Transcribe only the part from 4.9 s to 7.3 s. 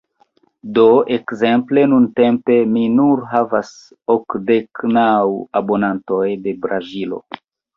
naŭ abonantoj de Brazilo.